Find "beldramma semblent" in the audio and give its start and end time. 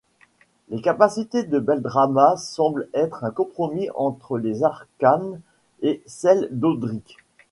1.59-2.89